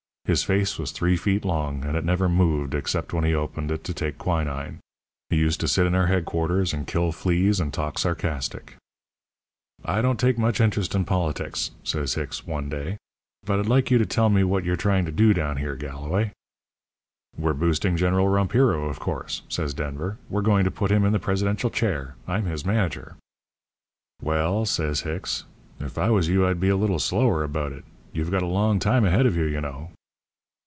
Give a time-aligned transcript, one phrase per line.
[0.25, 3.83] His face was three feet long, and it never moved except when he opened it
[3.83, 4.77] to take quinine.
[5.29, 8.77] He used to sit in our headquarters and kill fleas and talk sarcastic.
[9.83, 12.95] "'I don't take much interest in politics,' says Hicks, one day,
[13.43, 16.31] 'but I'd like you to tell me what you're trying to do down here, Galloway?'
[17.37, 20.17] "'We're boosting General Rompiro, of course,' says Denver.
[20.29, 22.15] 'We're going to put him in the presidential chair.
[22.25, 23.17] I'm his manager.'
[24.21, 25.43] "'Well,' says Hicks,
[25.81, 27.83] 'if I was you I'd be a little slower about it.
[28.13, 29.89] You've got a long time ahead of you, you know.'